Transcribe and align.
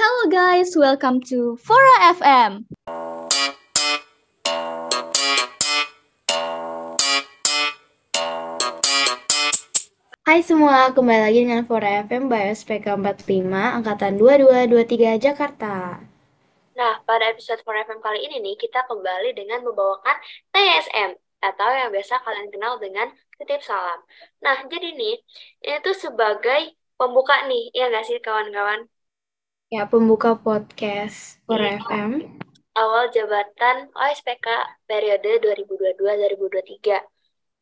Hello 0.00 0.32
guys, 0.32 0.72
welcome 0.80 1.20
to 1.20 1.60
Fora 1.60 2.16
FM. 2.16 2.64
Hai 10.24 10.40
semua, 10.40 10.88
kembali 10.96 11.20
lagi 11.20 11.44
dengan 11.44 11.68
Fora 11.68 12.00
FM 12.08 12.32
by 12.32 12.48
SPK 12.48 12.96
45 12.96 13.52
Angkatan 13.52 14.16
2223 14.16 15.20
Jakarta. 15.20 16.00
Nah, 16.80 16.94
pada 17.04 17.28
episode 17.28 17.60
4FM 17.60 18.00
kali 18.00 18.24
ini 18.24 18.40
nih, 18.40 18.56
kita 18.56 18.88
kembali 18.88 19.36
dengan 19.36 19.60
membawakan 19.68 20.16
TSM, 20.48 21.12
atau 21.44 21.68
yang 21.76 21.92
biasa 21.92 22.24
kalian 22.24 22.48
kenal 22.48 22.80
dengan 22.80 23.12
titip 23.36 23.60
salam. 23.60 24.00
Nah, 24.40 24.64
jadi 24.64 24.96
nih, 24.96 25.20
ini 25.60 25.76
tuh 25.84 25.92
sebagai 25.92 26.72
pembuka 26.96 27.44
nih, 27.44 27.68
ya 27.76 27.92
nggak 27.92 28.08
sih 28.08 28.16
kawan-kawan? 28.24 28.88
Ya, 29.70 29.86
pembuka 29.86 30.34
podcast 30.34 31.38
Fora 31.46 31.78
Iya. 31.78 31.86
FM. 31.86 32.10
Awal 32.74 33.14
jabatan 33.14 33.86
OSPK 33.94 34.46
periode 34.82 35.38
2022-2023. 35.46 36.98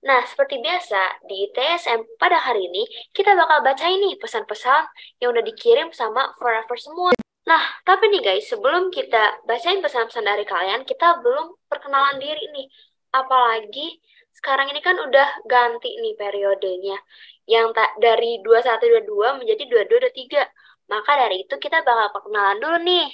Nah, 0.08 0.24
seperti 0.24 0.56
biasa, 0.56 1.20
di 1.28 1.52
TSM 1.52 2.16
pada 2.16 2.40
hari 2.40 2.64
ini, 2.64 2.88
kita 3.12 3.36
bakal 3.36 3.60
bacain 3.60 4.00
nih 4.00 4.16
pesan-pesan 4.16 4.88
yang 5.20 5.36
udah 5.36 5.44
dikirim 5.44 5.92
sama 5.92 6.32
forever 6.40 6.80
semua. 6.80 7.12
Nah, 7.44 7.60
tapi 7.84 8.08
nih 8.08 8.24
guys, 8.24 8.48
sebelum 8.48 8.88
kita 8.88 9.44
bacain 9.44 9.84
pesan-pesan 9.84 10.24
dari 10.24 10.48
kalian, 10.48 10.88
kita 10.88 11.20
belum 11.20 11.60
perkenalan 11.68 12.16
diri 12.16 12.48
nih. 12.56 12.72
Apalagi 13.12 14.00
sekarang 14.32 14.72
ini 14.72 14.80
kan 14.80 14.96
udah 14.96 15.44
ganti 15.44 15.92
nih 16.00 16.16
periodenya. 16.16 16.96
Yang 17.44 17.76
tak 17.76 17.90
dari 18.00 18.40
2122 18.40 19.44
menjadi 19.44 19.64
2223. 19.68 20.67
Maka 20.88 21.12
dari 21.20 21.44
itu 21.44 21.54
kita 21.60 21.84
bakal 21.84 22.08
perkenalan 22.16 22.58
dulu 22.58 22.78
nih. 22.80 23.06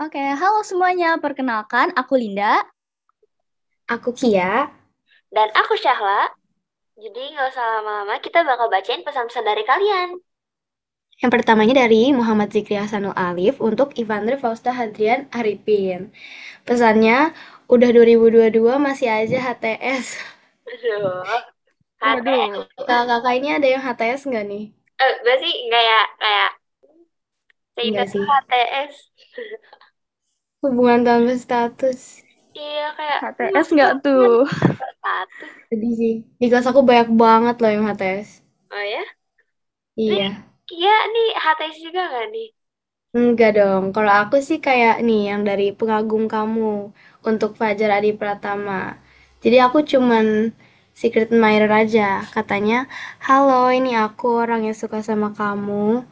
Oke, 0.00 0.18
halo 0.18 0.64
semuanya. 0.64 1.20
Perkenalkan, 1.20 1.92
aku 1.92 2.16
Linda. 2.16 2.64
Aku 3.92 4.16
Kia. 4.16 4.72
Dan 5.28 5.48
aku 5.52 5.76
Syahla. 5.76 6.32
Jadi 6.96 7.36
nggak 7.36 7.48
usah 7.52 7.64
lama-lama, 7.80 8.16
kita 8.24 8.40
bakal 8.44 8.72
bacain 8.72 9.04
pesan-pesan 9.04 9.44
dari 9.44 9.64
kalian. 9.68 10.16
Yang 11.20 11.30
pertamanya 11.38 11.84
dari 11.84 12.08
Muhammad 12.16 12.48
Zikri 12.50 12.80
Hasanul 12.80 13.14
Alif 13.14 13.60
untuk 13.60 13.92
Ivandre 14.00 14.40
Fausta 14.40 14.72
Hadrian 14.72 15.28
Arifin. 15.28 16.08
Pesannya, 16.64 17.36
udah 17.68 17.88
2022 17.92 18.80
masih 18.80 19.12
aja 19.12 19.38
HTS. 19.44 20.16
Aduh. 20.66 21.20
Waduh. 22.00 22.64
Kakak-kakak 22.80 23.34
ini 23.38 23.48
ada 23.60 23.66
yang 23.68 23.82
HTS 23.84 24.24
nggak 24.24 24.44
nih? 24.48 24.64
Eh, 24.72 25.14
berarti 25.26 25.50
enggak 25.66 25.82
ya 25.84 26.00
kayak 26.18 26.50
seingat 27.74 28.06
sih. 28.12 28.24
HTS. 28.28 28.94
Hubungan 30.62 31.00
tanpa 31.06 31.34
status. 31.44 32.00
Iya 32.56 32.86
kayak 32.96 33.18
HTS 33.24 33.68
nggak 33.74 33.92
tuh? 34.04 34.44
satu. 35.02 35.44
Sedih 35.68 35.92
sih. 36.00 36.14
Di 36.40 36.46
kelas 36.50 36.66
aku 36.70 36.80
banyak 36.88 37.08
banget 37.22 37.56
loh 37.62 37.70
yang 37.74 37.84
HTS. 37.88 38.28
Oh 38.72 38.82
ya? 38.82 39.02
Iya. 39.96 40.44
Iya 40.74 40.94
nih 41.12 41.28
HTS 41.44 41.76
juga 41.84 42.00
nggak 42.10 42.26
nih? 42.34 42.48
Enggak 43.18 43.50
dong, 43.60 43.84
kalau 43.94 44.12
aku 44.24 44.36
sih 44.48 44.58
kayak 44.66 44.96
nih 45.06 45.20
yang 45.30 45.42
dari 45.48 45.66
pengagum 45.78 46.22
kamu 46.34 46.72
untuk 47.28 47.50
Fajar 47.60 47.90
Adi 47.96 48.10
Pratama. 48.20 48.96
Jadi 49.44 49.56
aku 49.64 49.78
cuman 49.92 50.26
secret 51.00 51.28
admirer 51.32 51.68
aja. 51.82 52.24
Katanya, 52.34 52.76
halo 53.28 53.68
ini 53.78 53.90
aku 54.04 54.26
orang 54.42 54.60
yang 54.66 54.76
suka 54.82 54.98
sama 55.08 55.28
kamu. 55.40 56.08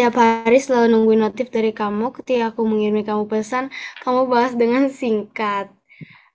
Setiap 0.00 0.16
hari 0.16 0.56
selalu 0.56 0.96
nungguin 0.96 1.20
notif 1.20 1.52
dari 1.52 1.76
kamu. 1.76 2.16
Ketika 2.16 2.56
aku 2.56 2.64
mengirim 2.64 3.04
kamu 3.04 3.28
pesan, 3.28 3.68
kamu 4.00 4.32
balas 4.32 4.56
dengan 4.56 4.88
singkat. 4.88 5.68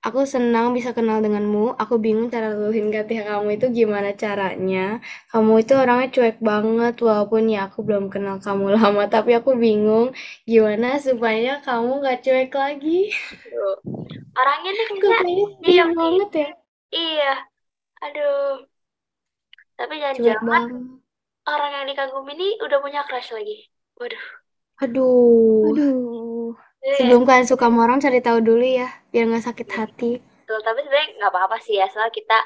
Aku 0.05 0.21
senang 0.30 0.69
bisa 0.77 0.94
kenal 0.94 1.17
denganmu. 1.17 1.73
Aku 1.73 1.97
bingung 1.97 2.30
cara 2.30 2.54
luluhin 2.54 2.93
kata 2.93 3.25
kamu 3.25 3.58
itu 3.58 3.73
gimana 3.73 4.14
caranya. 4.14 5.02
Kamu 5.33 5.65
itu 5.65 5.73
orangnya 5.73 6.14
cuek 6.14 6.37
banget, 6.45 6.93
walaupun 7.02 7.49
ya 7.49 7.65
aku 7.65 7.81
belum 7.81 8.14
kenal 8.14 8.37
kamu 8.37 8.70
lama, 8.77 9.09
tapi 9.09 9.33
aku 9.33 9.58
bingung 9.58 10.14
gimana 10.45 11.02
supaya 11.02 11.58
kamu 11.65 12.05
gak 12.05 12.21
cuek 12.21 12.54
lagi. 12.54 13.09
Orangnya 14.37 14.71
kayaknya 14.77 15.02
kayaknya 15.02 15.45
diam 15.65 15.89
banget 15.98 16.30
ya? 16.37 16.49
Iya. 16.93 17.33
Aduh. 18.05 18.61
Tapi 19.73 19.93
jangan-jangan. 19.98 21.02
Orang 21.50 21.72
yang 21.82 21.86
dikagumi 21.89 22.32
ini 22.38 22.48
udah 22.66 22.78
punya 22.83 23.02
crush 23.08 23.32
lagi. 23.36 23.70
Waduh. 24.00 24.23
Aduh. 24.83 25.72
Aduh. 25.72 26.52
Iya. 26.86 26.95
Sebelum 27.02 27.22
kalian 27.26 27.48
suka 27.50 27.66
sama 27.66 27.80
orang, 27.86 28.00
cari 28.04 28.20
tahu 28.22 28.39
dulu 28.45 28.61
ya, 28.61 28.88
biar 29.10 29.23
gak 29.33 29.45
sakit 29.50 29.67
hati. 29.73 30.11
Betul, 30.45 30.60
tapi 30.61 30.80
sebenarnya 30.86 31.10
nggak 31.17 31.32
apa-apa 31.34 31.58
sih 31.66 31.76
ya, 31.82 31.86
soal 31.89 32.10
kita 32.14 32.38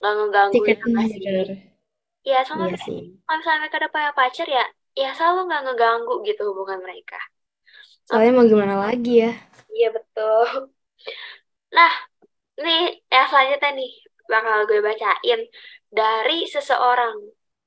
nggak 0.00 0.12
sama 0.84 1.02
sih. 1.08 1.16
admirer. 1.16 1.48
Iya, 2.26 2.38
soalnya 2.44 2.66
Iya 2.74 2.78
sih. 2.86 2.98
kalau 3.24 3.36
misalnya 3.40 3.60
mereka 3.62 3.76
udah 3.80 3.90
punya 3.94 4.10
pacar 4.12 4.46
ya, 4.50 4.64
ya 4.98 5.08
selalu 5.16 5.40
nggak 5.48 5.62
ngeganggu 5.64 6.14
gitu 6.28 6.42
hubungan 6.52 6.78
mereka. 6.84 7.18
Soalnya 8.06 8.32
mau 8.36 8.46
gimana 8.46 8.74
lagi 8.86 9.12
ya? 9.24 9.32
Iya 9.72 9.88
betul. 9.96 10.46
Nah, 11.76 11.92
nih 12.64 12.80
yang 13.12 13.26
selanjutnya 13.30 13.70
nih 13.80 13.90
bakal 14.32 14.56
gue 14.68 14.80
bacain 14.84 15.40
dari 15.98 16.38
seseorang. 16.54 17.16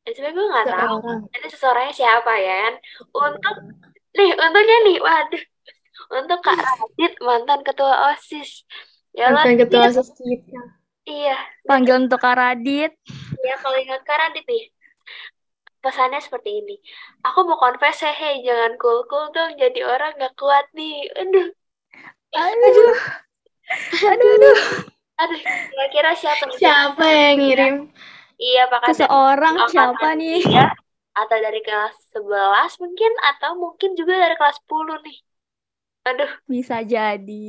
Eh, 0.07 0.11
sebenarnya 0.15 0.35
gue 0.37 0.47
nggak 0.47 0.67
tahu 0.73 0.95
ini 1.35 1.47
seseorangnya 1.51 1.93
siapa 1.93 2.31
ya 2.39 2.55
kan. 2.65 2.73
Untuk 3.13 3.55
nih, 4.17 4.29
untungnya 4.35 4.77
nih, 4.87 4.97
waduh, 5.03 5.43
untuk 6.19 6.39
Kak 6.41 6.57
Radit 6.57 7.13
mantan 7.21 7.61
ketua 7.67 7.93
OSIS. 8.13 8.65
Ya 9.13 9.29
lo, 9.29 9.41
Mantan 9.41 9.57
ketua 9.59 9.81
OSIS 9.89 10.09
kita. 10.17 10.61
iya, 11.05 11.37
Panggil 11.65 11.95
untuk 12.05 12.19
Kak 12.21 12.35
Radit. 12.37 12.93
ya 13.45 13.55
kalau 13.61 13.77
ingat 13.77 14.01
Kak 14.05 14.17
Radit 14.17 14.45
nih, 14.45 14.63
pesannya 15.79 16.19
seperti 16.19 16.59
ini. 16.63 16.75
Aku 17.23 17.45
mau 17.47 17.59
confess, 17.59 18.03
hehe, 18.03 18.43
jangan 18.43 18.75
cool-cool 18.81 19.31
dong, 19.31 19.55
jadi 19.55 19.79
orang 19.85 20.15
gak 20.17 20.35
kuat 20.35 20.65
nih. 20.75 21.07
Aduh, 21.15 21.47
Aduh. 22.35 22.93
Aduh, 24.01 24.29
aduh. 24.37 24.57
aduh, 25.19 25.39
kira-kira 25.69 26.11
siapa? 26.17 26.45
Siapa 26.57 27.05
yang 27.05 27.35
ngirim? 27.41 27.75
Iya, 28.43 28.57
apakah 28.67 28.91
dari 28.99 29.15
Seseorang 29.17 29.57
siapa 29.71 30.07
nih? 30.19 30.43
tiga, 30.43 30.61
atau 31.21 31.37
dari 31.45 31.59
kelas 31.67 31.95
11 32.13 32.71
mungkin, 32.83 33.11
atau 33.29 33.51
mungkin 33.63 33.89
juga 33.99 34.13
dari 34.23 34.35
kelas 34.39 34.57
10 34.61 34.97
nih. 35.05 35.17
Aduh, 36.09 36.31
Bisa 36.49 36.83
jadi. 36.83 37.39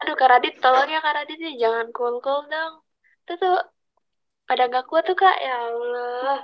aduh 0.00 0.16
Kak 0.20 0.28
Radit, 0.32 0.54
tolong 0.64 0.88
ya 0.94 0.98
Kak 1.04 1.14
Radit 1.16 1.38
nih, 1.44 1.54
jangan 1.62 1.86
cool-cool 1.96 2.40
dong. 2.52 2.72
Itu 3.22 3.32
tuh, 3.42 3.54
pada 4.48 4.62
gak 4.74 4.84
kuat 4.90 5.02
tuh 5.08 5.16
Kak, 5.22 5.36
ya 5.46 5.52
Allah. 5.68 6.36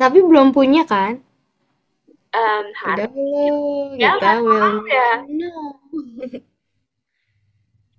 Tapi 0.00 0.18
belum 0.28 0.48
punya 0.56 0.82
kan? 0.92 1.12
Em, 2.34 2.66
Udah 2.88 3.06
harus 3.06 3.10
belum, 3.14 3.88
ya, 4.02 4.12
kita 4.20 4.30
will 4.44 4.70
tahu 4.76 4.86
ya. 4.96 5.08
know. 5.36 5.62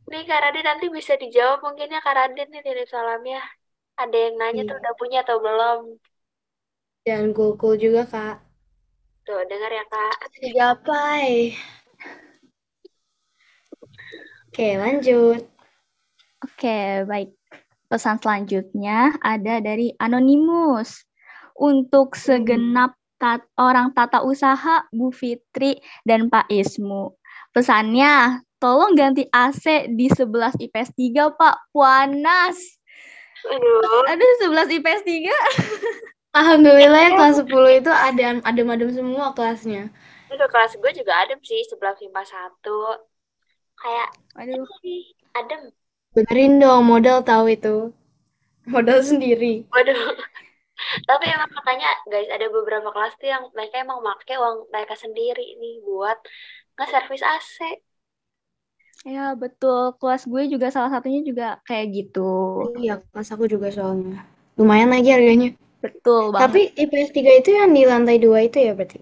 Nih 0.09 0.23
Kak 0.29 0.39
Radit 0.43 0.65
nanti 0.69 0.85
bisa 0.97 1.13
dijawab 1.23 1.59
mungkin 1.65 1.93
ya 1.95 1.99
Kak 2.05 2.15
Radit 2.17 2.47
nih 2.49 2.61
titip 2.65 2.87
salamnya. 2.93 3.39
Ada 3.95 4.17
yang 4.17 4.35
nanya 4.35 4.63
tuh 4.67 4.75
Iya. 4.75 4.81
udah 4.83 4.93
punya 4.99 5.19
atau 5.23 5.37
belum. 5.39 5.79
Dan 7.05 7.31
cool-cool 7.31 7.77
juga, 7.77 8.03
Kak. 8.03 8.37
Tuh, 9.23 9.41
dengar 9.47 9.71
ya 9.71 9.85
Kak. 9.87 10.15
Digapai. 10.37 11.55
Oke, 14.49 14.67
lanjut. 14.79 15.41
Oke, 16.43 17.03
baik. 17.03 17.35
Pesan 17.85 18.17
selanjutnya 18.17 19.15
ada 19.21 19.59
dari 19.59 19.93
Anonymous. 19.97 21.03
Untuk 21.55 22.19
segenap 22.19 22.95
tat- 23.15 23.47
orang 23.55 23.95
tata 23.95 24.19
usaha, 24.23 24.83
Bu 24.91 25.11
Fitri 25.11 25.79
dan 26.03 26.27
Pak 26.27 26.51
Ismu. 26.51 27.15
Pesannya, 27.55 28.43
tolong 28.59 28.91
ganti 28.95 29.23
AC 29.31 29.87
di 29.87 30.11
11 30.11 30.55
IPS 30.59 30.91
3, 30.91 31.31
Pak. 31.31 31.71
Panas. 31.71 32.59
Aduh, 33.45 34.03
Aduh, 34.09 34.31
11 34.41 34.69
IPS 34.73 35.01
3. 35.05 35.35
Alhamdulillah 36.35 36.99
ya 36.99 37.11
kelas 37.15 37.35
10 37.39 37.79
itu 37.79 37.91
ada 37.91 38.41
adem-adem 38.43 38.89
semua 38.91 39.31
kelasnya. 39.31 39.93
udah 40.27 40.49
kelas 40.51 40.75
gue 40.75 40.91
juga 40.91 41.13
adem 41.23 41.39
sih, 41.45 41.63
1151. 41.63 42.99
Kayak, 43.79 44.09
Aduh, 44.35 44.67
adem. 45.31 45.61
Benerin 46.11 46.59
dong, 46.59 46.83
modal 46.87 47.23
tahu 47.23 47.51
itu. 47.55 47.95
Modal 48.67 48.99
sendiri. 48.99 49.63
Waduh. 49.71 49.95
Tapi 51.07 51.25
emang 51.31 51.51
makanya 51.55 51.87
guys, 52.11 52.27
ada 52.27 52.51
beberapa 52.51 52.91
kelas 52.91 53.15
tuh 53.15 53.31
yang 53.31 53.47
mereka 53.55 53.79
emang 53.79 54.03
pakai 54.03 54.35
uang 54.35 54.67
mereka 54.75 54.95
sendiri 54.99 55.55
nih 55.55 55.79
buat 55.87 56.19
nge-servis 56.75 57.23
AC. 57.23 57.79
Ya 59.15 59.21
betul. 59.41 59.79
Kelas 59.99 60.21
gue 60.31 60.41
juga 60.53 60.67
salah 60.75 60.91
satunya 60.93 61.21
juga 61.29 61.45
kayak 61.67 61.85
gitu. 61.95 62.19
Iya, 62.81 62.93
kelas 63.11 63.29
aku 63.33 63.45
juga 63.53 63.67
soalnya. 63.75 64.17
Lumayan 64.57 64.89
lagi 64.95 65.09
harganya. 65.15 65.49
Betul 65.83 66.23
banget. 66.35 66.43
Tapi 66.43 66.61
IPS 66.81 67.09
3 67.17 67.31
itu 67.41 67.49
yang 67.59 67.71
di 67.77 67.83
lantai 67.91 68.17
2 68.25 68.39
itu 68.47 68.57
ya 68.67 68.73
berarti? 68.77 68.99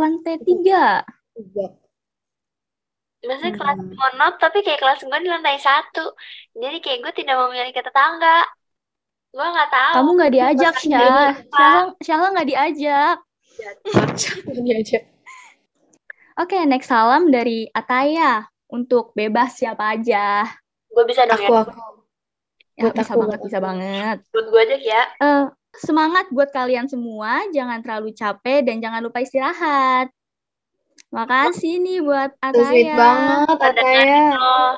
lantai 0.00 0.36
tiga. 0.44 0.84
Tiga. 1.34 1.66
Maksudnya 3.26 3.54
kelas 3.58 3.78
Hmm. 3.78 3.94
monop 4.00 4.32
tapi 4.42 4.58
kayak 4.66 4.80
kelas 4.82 5.00
gue 5.08 5.18
di 5.24 5.30
lantai 5.34 5.56
satu. 5.66 6.00
Jadi 6.62 6.76
kayak 6.84 6.98
gue 7.04 7.12
tidak 7.22 7.36
memiliki 7.42 7.80
tetangga. 7.86 8.28
Gue 9.36 9.46
nggak 9.54 9.70
tahu. 9.76 9.94
Kamu 9.94 10.08
nggak 10.16 10.32
diajak, 10.34 10.74
Syah. 10.82 11.30
Syah, 11.54 11.82
Syah 12.04 12.20
nggak 12.32 12.48
diajak. 12.50 13.16
Ini 14.58 14.70
aja. 14.80 14.98
Oke, 16.42 16.58
next 16.68 16.88
salam 16.92 17.30
dari 17.32 17.68
Ataya. 17.72 18.51
Untuk 18.72 19.12
bebas 19.12 19.52
siapa 19.54 19.92
aja. 19.92 20.48
Gue 20.88 21.04
bisa 21.04 21.28
dong 21.28 21.36
Aku 21.36 21.52
ya. 21.52 21.60
aku. 21.60 21.80
Ya, 22.72 22.82
Buat 22.88 22.94
bisa 22.96 23.12
aku, 23.12 23.20
banget, 23.20 23.38
bisa 23.44 23.58
banget. 23.60 24.16
Buat 24.32 24.46
gue 24.48 24.60
aja 24.64 24.76
ya. 24.80 25.02
Eh, 25.20 25.44
semangat 25.76 26.32
buat 26.32 26.48
kalian 26.48 26.88
semua. 26.88 27.44
Jangan 27.52 27.84
terlalu 27.84 28.16
capek 28.16 28.64
dan 28.64 28.80
jangan 28.80 29.04
lupa 29.04 29.20
istirahat. 29.20 30.08
Makasih 31.12 31.76
nih 31.78 32.00
buat 32.00 32.32
Itu 32.32 32.60
sweet 32.64 32.88
Ataya. 32.88 32.96
banget, 32.96 33.58
Ataya. 33.60 34.24
Oh, 34.32 34.74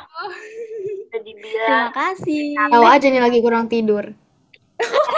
udah 1.07 1.21
Terima 1.23 1.91
kasih. 1.95 2.43
Tahu 2.59 2.85
aja 2.85 3.07
nih 3.07 3.23
lagi 3.23 3.39
kurang 3.39 3.71
tidur. 3.71 4.05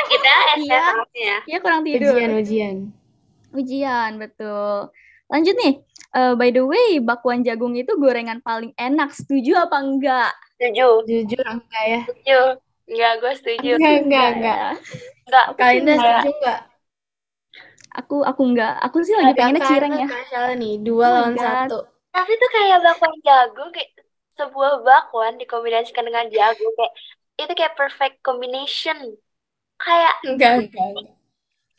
kita 0.06 0.32
Iya. 0.60 0.84
STM-nya. 0.84 1.36
Iya 1.48 1.58
kurang 1.64 1.80
tidur. 1.80 2.12
Ujian, 2.12 2.30
ujian. 2.36 2.76
Ujian, 3.56 4.10
betul. 4.20 4.92
Lanjut 5.32 5.56
nih. 5.56 5.80
Eh, 6.16 6.32
by 6.40 6.48
the 6.56 6.62
way, 6.72 6.90
bakwan 7.08 7.40
jagung 7.46 7.74
itu 7.76 7.92
gorengan 8.02 8.40
paling 8.46 8.72
enak. 8.80 9.10
Setuju 9.18 9.52
apa 9.64 9.76
enggak? 9.84 10.32
Setuju. 10.58 10.88
Jujur 11.08 11.44
enggak 11.54 11.84
ya? 11.92 12.00
Setuju. 12.06 12.38
Enggak, 12.90 13.12
gue 13.22 13.32
setuju. 13.38 13.72
Enggak, 13.76 13.94
enggak, 14.04 14.26
enggak. 14.36 14.58
Enggak. 15.26 15.46
Kalian 15.58 15.84
Enggak. 15.92 16.00
setuju 16.00 16.28
enggak? 16.40 16.58
Aku 18.00 18.16
aku 18.30 18.42
enggak. 18.52 18.72
Aku 18.86 18.96
sih 19.06 19.14
lagi 19.16 19.32
pengennya 19.38 19.62
cireng 19.68 19.94
ya. 20.02 20.08
salah 20.30 20.52
nih, 20.60 20.74
dua 20.86 21.06
Oh 21.06 21.14
lawan 21.14 21.34
God. 21.36 21.70
satu. 21.70 21.78
Tapi 22.14 22.30
tuh 22.40 22.50
kayak 22.56 22.78
bakwan 22.84 23.14
jagung 23.26 23.68
kayak 23.74 23.90
sebuah 24.38 24.72
bakwan 24.86 25.32
dikombinasikan 25.40 26.04
dengan 26.08 26.26
jagung 26.36 26.72
kayak 26.78 26.92
itu 27.40 27.52
kayak 27.58 27.74
perfect 27.80 28.16
combination. 28.26 28.98
Kayak 29.84 30.14
Enggak, 30.24 30.52
enggak. 30.60 30.86
enggak. 30.92 31.16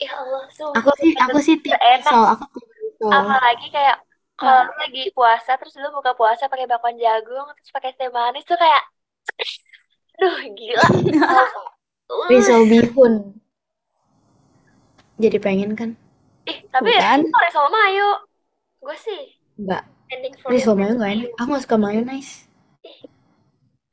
ya 0.02 0.10
Allah, 0.20 0.42
sumpah. 0.56 0.78
Aku 0.78 0.90
sih, 1.00 1.12
aku 1.18 1.38
sih 1.46 1.56
tim 1.62 1.74
Enak. 1.82 2.04
risol, 2.06 2.24
aku 2.34 2.44
tim 2.54 2.68
risol. 2.82 3.10
Apalagi 3.10 3.66
kayak 3.74 3.96
kalau 4.38 4.70
lu 4.70 4.74
lagi 4.78 5.02
puasa 5.10 5.58
terus 5.58 5.74
lu 5.76 5.90
buka 5.90 6.14
puasa 6.14 6.46
pakai 6.46 6.70
bakwan 6.70 6.94
jagung 6.94 7.46
terus 7.58 7.70
pakai 7.74 7.90
teh 7.98 8.08
manis 8.08 8.46
tuh 8.46 8.54
kayak 8.54 8.82
Duh, 10.18 10.34
gila. 10.50 10.82
Risol 12.30 12.66
bihun. 12.66 13.38
Jadi 15.18 15.38
pengen 15.38 15.78
kan? 15.78 15.94
Ih, 16.50 16.58
tapi 16.74 16.90
ya 16.90 17.14
Bukan. 17.14 17.18
itu 17.22 17.38
risol 17.46 17.66
mayo. 17.70 18.10
Gue 18.82 18.96
sih 18.98 19.22
Enggak. 19.58 19.82
you. 20.10 20.74
mayo 20.74 20.92
enggak 20.98 21.10
enak. 21.14 21.30
Aku 21.38 21.48
gak 21.54 21.62
suka 21.66 21.76
mayonnaise. 21.78 22.48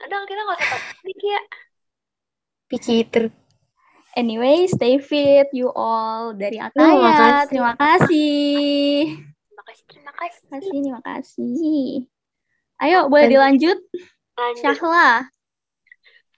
Udah, 0.02 0.22
kita 0.30 0.40
gak 0.46 0.58
usah 0.58 0.68
topik 0.78 1.20
ya. 1.22 1.42
Picky 2.70 2.92
eater. 3.02 3.26
Anyway, 4.16 4.66
stay 4.72 4.96
fit 4.98 5.50
you 5.52 5.70
all 5.76 6.32
dari 6.32 6.58
Ataya. 6.58 6.90
Oh, 6.90 7.04
makasih. 7.04 7.50
Terima 7.52 7.74
kasih. 7.76 8.10
Terima 8.16 9.12
kasih, 9.12 9.35
terima 9.88 10.12
kasih. 10.14 10.42
Terima 10.46 10.60
kasih, 10.60 10.72
terima 10.82 11.02
kasih. 11.02 11.86
Ayo, 12.76 13.00
boleh 13.08 13.26
Dan- 13.28 13.34
dilanjut? 13.34 13.80
Lanjut 14.36 14.62
Syahla. 14.62 15.32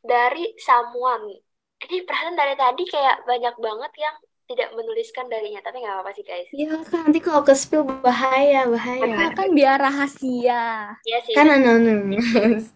dari 0.05 0.53
someone. 0.61 1.41
Ini 1.77 2.05
perasaan 2.05 2.37
dari 2.37 2.55
tadi 2.55 2.83
kayak 2.85 3.25
banyak 3.25 3.55
banget 3.57 3.93
yang 3.97 4.15
tidak 4.47 4.69
menuliskan 4.71 5.27
darinya, 5.27 5.59
tapi 5.59 5.83
nggak 5.83 5.91
apa-apa 5.91 6.11
sih 6.15 6.23
guys. 6.23 6.47
Iya 6.55 6.79
kan, 6.87 7.09
nanti 7.09 7.19
kalau 7.19 7.43
ke 7.43 7.51
spill 7.51 7.83
bahaya, 7.83 8.63
bahaya. 8.69 9.35
kan 9.35 9.51
biar 9.51 9.75
rahasia. 9.75 10.95
Iya 11.03 11.17
sih. 11.27 11.35
Kan 11.35 11.51
anonymous. 11.51 12.71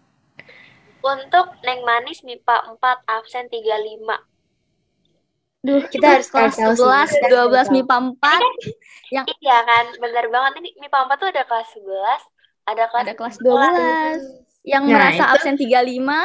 Untuk 1.02 1.46
Neng 1.66 1.82
Manis 1.82 2.22
MIPA 2.22 2.76
4 2.78 3.02
absen 3.10 3.50
35. 3.50 4.22
Duh, 5.62 5.78
Kita 5.86 6.18
harus 6.18 6.26
kelas 6.26 6.58
tahu 6.58 6.74
sih, 6.74 6.82
11, 6.82 7.08
kita 7.08 7.26
12 7.30 7.38
harus 7.54 7.68
tahu. 7.70 7.76
MIPA 7.78 7.96
4, 8.10 8.42
Iya 9.38 9.58
kan, 9.62 9.84
bener 9.96 10.24
banget 10.26 10.52
ini 10.58 10.68
MIPA 10.76 10.98
4 11.06 11.16
tuh 11.16 11.28
ada 11.30 11.42
kelas 11.44 11.68
11, 11.70 12.22
ada 12.64 12.84
kelas 12.86 13.02
ada 13.04 13.14
kelas 13.14 13.36
12. 13.38 14.18
Yang 14.62 14.82
Nah, 14.82 14.92
merasa 14.92 15.14
itu- 15.20 15.32
absen 15.32 15.54
35 15.56 16.18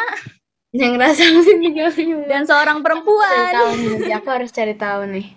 Yang 0.69 0.91
ngerasa 0.93 1.21
mungkin 1.31 1.57
tiga 1.59 1.85
minggu. 1.91 2.21
dan 2.27 2.41
seorang 2.43 2.77
cari 2.77 2.85
perempuan. 2.85 3.51
tahu 3.51 3.69
nih, 3.73 4.11
aku 4.11 4.27
harus 4.31 4.49
cari 4.51 4.73
tahu 4.75 5.01
nih. 5.07 5.27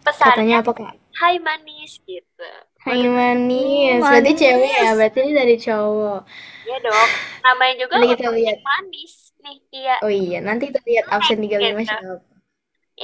pesannya 0.00 0.30
Katanya 0.32 0.56
apa 0.60 0.70
kak? 0.72 0.92
Hai 1.12 1.36
Manis 1.38 1.92
gitu. 2.02 2.50
Hai 2.78 3.02
manis. 3.02 3.98
Oh, 3.98 4.06
Berarti 4.06 4.30
manis. 4.30 4.38
cewek 4.38 4.72
ya, 4.76 4.90
berarti 4.94 5.18
ini 5.20 5.32
dari 5.32 5.56
cowok. 5.56 6.20
Iya 6.62 6.76
dong. 6.78 7.08
Namanya 7.42 7.74
juga 7.76 7.92
Nanti 7.96 8.08
kita 8.14 8.28
lihat. 8.30 8.56
Manis. 8.62 9.12
Nih, 9.36 9.56
iya. 9.72 9.96
Oh 10.02 10.12
iya, 10.12 10.38
nanti 10.40 10.70
kita 10.70 10.78
lihat 10.82 11.04
absen 11.08 11.38
35 11.40 11.82
Gitu. 11.82 11.88
siapa. 11.88 12.35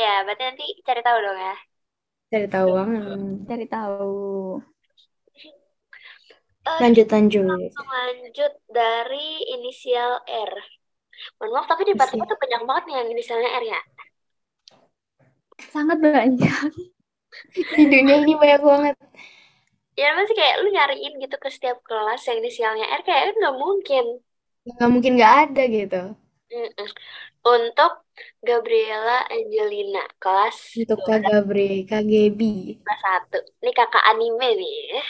Ya, 0.00 0.08
berarti 0.24 0.42
nanti 0.48 0.64
cari 0.86 1.00
tahu 1.06 1.18
dong 1.24 1.38
ya. 1.46 1.54
Cari 2.30 2.46
tahu 2.54 2.68
banget. 2.78 3.02
Cari 3.48 3.64
tahu. 3.72 4.10
Eh, 6.66 6.82
Lanjut 6.82 7.08
lanjut. 7.12 7.46
langsung 7.50 7.86
lanjut 7.96 8.52
dari 8.78 9.26
inisial 9.54 10.12
R. 10.26 10.52
Mohon 11.38 11.50
maaf, 11.54 11.66
tapi 11.70 11.82
di 11.88 11.92
departemen 11.94 12.26
tuh 12.30 12.38
banyak 12.42 12.62
banget 12.68 12.84
nih 12.88 12.96
yang 13.00 13.08
inisialnya 13.14 13.50
R 13.62 13.64
ya. 13.74 13.80
Sangat 15.72 15.98
banyak. 16.04 16.72
Di 17.76 17.84
dunia 17.88 18.16
ini 18.22 18.34
banyak 18.36 18.62
banget. 18.64 18.96
Ya 20.00 20.08
masih 20.18 20.34
kayak 20.40 20.56
lu 20.62 20.68
nyariin 20.76 21.14
gitu 21.22 21.36
ke 21.42 21.48
setiap 21.54 21.78
kelas 21.88 22.20
yang 22.28 22.36
inisialnya 22.42 22.86
R 22.98 23.02
kayak 23.06 23.22
kan 23.28 23.34
nggak 23.40 23.56
mungkin. 23.64 24.04
Nggak 24.68 24.88
mungkin 24.92 25.12
nggak 25.16 25.34
ada 25.42 25.62
gitu. 25.76 26.00
Untuk 27.42 27.92
Gabriela 28.38 29.26
Angelina 29.26 30.06
kelas 30.16 30.78
Untuk 30.78 31.02
Kak 31.02 31.20
Gabri, 31.22 31.82
Kak 31.82 32.06
Gebi. 32.06 32.78
kelas 32.78 33.00
satu. 33.00 33.38
Ini 33.58 33.70
kakak 33.72 34.04
anime 34.06 34.48
nih. 34.54 35.02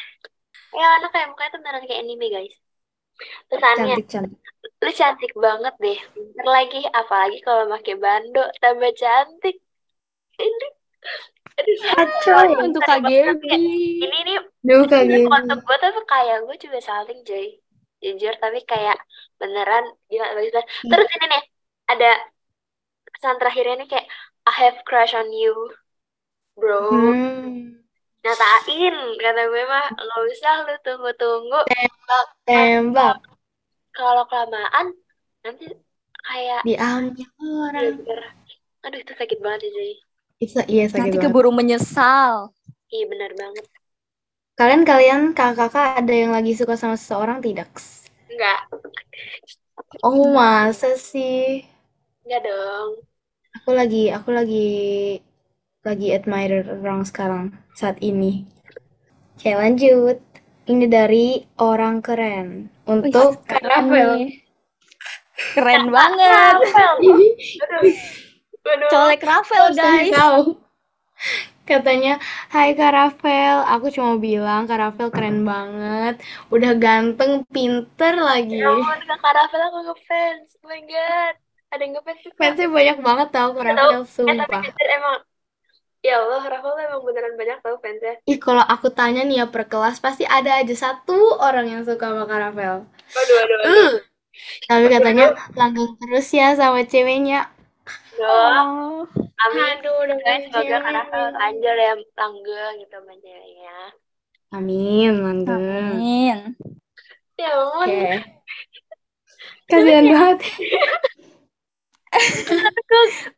Ya 0.73 0.97
anak 0.97 1.13
kayak 1.13 1.29
mukanya 1.29 1.51
tuh 1.53 1.61
beneran 1.61 1.85
kayak 1.85 2.01
anime 2.01 2.27
guys. 2.29 2.57
Pesannya, 3.47 4.01
Cantik-cantik. 4.01 4.39
lu 4.81 4.91
cantik 4.91 5.33
banget 5.37 5.75
deh. 5.79 5.99
Bentar 6.17 6.47
lagi, 6.49 6.81
apalagi 6.89 7.39
kalau 7.41 7.69
pakai 7.69 7.95
bando 7.95 8.45
tambah 8.59 8.91
cantik. 8.97 9.61
Ini, 10.41 10.67
Acoy. 11.93 12.49
Untuk 12.57 12.81
Sorry 12.81 12.89
Kak 12.89 13.01
kayak- 13.05 13.37
Gebi. 13.37 13.53
ini 14.01 14.19
nih 14.25 14.37
Duh 14.65 14.89
Kak 14.89 15.05
Gebi. 15.05 15.29
untuk 15.29 15.61
gue 15.61 15.77
tapi 15.77 16.01
kayak 16.03 16.49
gue 16.49 16.57
juga 16.59 16.79
saling 16.81 17.21
Joy 17.23 17.61
jujur 18.01 18.35
tapi 18.35 18.59
kayak 18.65 18.99
beneran 19.37 19.85
gila 20.09 20.27
bagus 20.33 20.51
banget 20.51 20.67
Iya. 20.67 20.91
terus 20.91 21.09
ini 21.13 21.27
nih 21.29 21.43
ada 21.93 22.11
pesan 23.15 23.37
terakhirnya 23.41 23.75
nih 23.81 23.89
kayak 23.93 24.07
I 24.51 24.53
have 24.61 24.77
crush 24.89 25.15
on 25.21 25.29
you 25.41 25.53
bro 26.57 26.81
Hmm. 26.91 27.83
nyatain 28.25 28.95
kata 29.23 29.43
gue 29.51 29.63
mah 29.73 29.87
nggak 30.05 30.21
usah 30.33 30.55
lu 30.67 30.75
tunggu-tunggu 30.85 31.61
Tembak. 32.47 33.19
kalau 33.99 34.23
kelamaan 34.31 34.87
nanti 35.45 35.67
kayak 36.27 36.63
Diambil 36.67 37.27
orang. 37.41 37.99
bener 37.99 38.21
aduh 38.85 39.01
itu 39.05 39.13
sakit 39.21 39.39
banget 39.45 39.61
ya 39.77 39.85
Itu 40.45 40.59
iya 40.75 40.85
sakit 40.93 41.01
Nanti 41.05 41.17
banget. 41.19 41.23
keburu 41.31 41.51
menyesal. 41.59 42.53
iya 42.95 43.05
bener 43.11 43.31
banget 43.41 43.65
Kalian 44.59 44.83
kalian 44.91 45.23
kakak-kakak 45.39 45.87
ada 46.01 46.15
yang 46.23 46.33
lagi 46.37 46.53
suka 46.61 46.73
sama 46.81 46.97
seseorang 47.01 47.39
tidak? 47.47 47.69
enggak 48.31 48.61
Oh 50.09 50.31
masa 50.37 50.91
sih? 50.97 51.67
Enggak 52.25 52.43
dong 52.47 52.91
Aku 53.61 53.71
lagi 53.77 54.09
aku 54.09 54.33
lagi 54.33 54.69
lagi 55.85 56.09
admire 56.15 56.65
orang 56.73 57.05
sekarang 57.05 57.53
saat 57.77 58.01
ini. 58.01 58.49
Oke 59.37 59.53
lanjut. 59.53 60.19
Ini 60.63 60.87
dari 60.89 61.43
orang 61.61 62.01
keren 62.01 62.73
untuk 62.89 63.37
Wih, 63.37 63.45
Kak 63.45 63.61
keren 63.61 63.69
Rafael. 63.69 64.11
Keren 65.53 65.85
banget. 65.91 66.55
Rafael 66.65 66.95
Colek 68.95 69.23
Rafael, 69.27 69.75
guys. 69.75 70.15
tahu. 70.15 70.55
Katanya, 71.67 72.23
Hai 72.47 72.79
Kak 72.79 72.95
Rafael, 72.95 73.67
aku 73.67 73.91
cuma 73.91 74.23
bilang 74.23 74.71
Kak 74.71 74.79
Rafael 74.79 75.11
keren 75.11 75.43
banget, 75.43 76.23
udah 76.47 76.73
ganteng, 76.79 77.43
pinter 77.51 78.15
lagi. 78.17 78.63
Ya 78.63 78.71
ampun, 78.71 79.03
kakak 79.03 79.33
Rafael 79.35 79.63
aku 79.67 79.79
ngefans. 79.91 80.49
Oh 80.63 80.71
my 80.71 80.79
god. 80.87 81.42
Ada 81.73 81.83
yang 81.89 81.93
ngefans 81.97 82.21
juga. 82.21 82.37
Fansnya 82.37 82.69
banyak 82.69 82.99
banget 83.01 83.29
tau 83.33 83.51
Tahu, 83.57 83.65
Rafael, 83.65 83.89
eh 83.89 84.05
tapi 84.05 84.13
sumpah. 84.13 84.63
emang 84.93 85.17
ya 86.05 86.15
Allah, 86.21 86.43
Rafael 86.53 86.77
emang 86.85 87.01
beneran 87.07 87.35
banyak 87.41 87.59
tau 87.65 87.77
fansnya. 87.81 88.15
Ih, 88.29 88.39
kalau 88.39 88.65
aku 88.65 88.89
tanya 88.93 89.23
nih 89.25 89.37
ya 89.41 89.47
per 89.49 89.65
kelas, 89.73 89.97
pasti 90.05 90.29
ada 90.29 90.61
aja 90.61 90.75
satu 90.77 91.41
orang 91.41 91.67
yang 91.73 91.83
suka 91.89 92.13
sama 92.13 92.29
Kak 92.29 92.39
Rafael. 92.45 92.79
Waduh, 92.85 93.35
waduh, 93.41 93.57
waduh. 93.65 93.73
Uh, 93.73 93.93
tapi 94.69 94.87
katanya 94.89 95.27
langgeng 95.57 95.93
terus 96.01 96.27
ya 96.33 96.53
sama 96.57 96.85
ceweknya. 96.85 97.49
Duh, 98.13 98.23
Oh, 98.23 99.09
Amin. 99.43 99.81
Aduh, 99.81 99.95
udah 100.05 100.17
semoga 100.45 100.77
Kak 100.85 100.93
Rafael 100.93 101.27
lanjut 101.33 101.75
ya 101.77 101.93
langgeng 102.21 102.73
gitu 102.85 102.95
sama 103.01 103.13
ceweknya. 103.17 103.77
Amin, 104.53 105.13
langgeng. 105.25 105.97
Amin. 105.97 106.39
Ya 107.41 107.49
ampun. 107.57 107.89
Oke. 107.89 108.13
Kasihan 109.67 110.05
banget. 110.13 110.39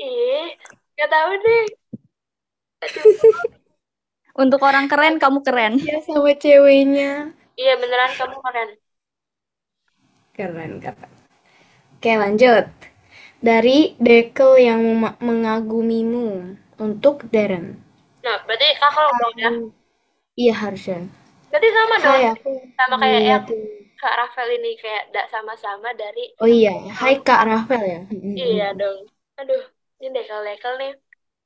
Ih, 0.00 0.54
gak 0.96 1.10
tahu 1.10 1.30
deh. 1.44 1.64
Untuk 4.38 4.62
orang 4.62 4.86
keren, 4.86 5.18
kamu 5.18 5.42
keren. 5.42 5.82
Ya 5.82 5.98
sama 6.06 6.30
ceweknya. 6.38 7.34
Iya 7.58 7.74
beneran 7.82 8.12
kamu 8.14 8.36
keren. 8.38 8.70
Keren, 10.38 10.72
keren. 10.78 11.10
Oke, 11.98 12.12
lanjut. 12.14 12.70
Dari 13.42 13.98
Dekel 13.98 14.62
yang 14.62 14.82
mengagumimu 15.18 16.54
untuk 16.78 17.26
Darren. 17.34 17.82
Nah, 18.22 18.38
berarti 18.46 18.68
kakak 18.78 19.10
dong 19.18 19.34
ya. 19.34 19.50
Iya 20.38 20.54
harusnya. 20.54 21.02
Berarti 21.50 21.68
sama 21.74 21.94
dong. 21.98 22.14
Hai, 22.14 22.30
aku 22.30 22.50
Sama 22.78 22.94
kayak 23.02 23.10
yang 23.10 23.42
ngeliatin. 23.42 23.77
Kak 23.98 24.14
Rafael 24.14 24.50
ini 24.62 24.78
kayak 24.78 25.10
tidak 25.10 25.26
sama-sama 25.34 25.90
dari 25.98 26.30
Oh 26.38 26.46
iya, 26.46 26.70
Hai 26.94 27.18
Kak 27.18 27.42
Rafael 27.50 27.84
ya. 27.84 28.00
Iya 28.38 28.66
dong. 28.78 28.98
Aduh, 29.42 29.62
ini 29.98 30.08
dekel-dekel 30.14 30.72
nih. 30.78 30.92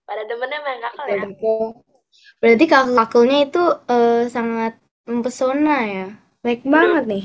Pada 0.04 0.22
demennya 0.28 0.58
main 0.60 0.80
kakak 0.84 1.06
ya. 1.08 1.22
Berarti 2.42 2.64
kakak-kakelnya 2.68 3.38
itu 3.48 3.62
eh, 3.88 4.22
sangat 4.28 4.72
mempesona 5.08 5.76
ya. 5.88 6.06
Baik 6.44 6.60
banget 6.68 7.04
nih. 7.08 7.24